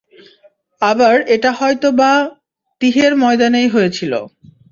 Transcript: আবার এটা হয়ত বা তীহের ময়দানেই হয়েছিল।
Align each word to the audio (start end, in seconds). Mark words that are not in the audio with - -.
আবার 0.81 1.15
এটা 1.35 1.51
হয়ত 1.51 1.83
বা 1.99 2.11
তীহের 2.81 3.13
ময়দানেই 3.15 3.67
হয়েছিল। 3.67 4.13